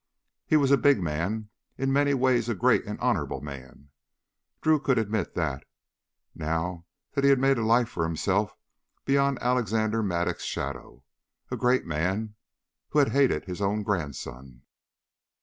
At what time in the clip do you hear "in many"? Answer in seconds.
1.77-2.15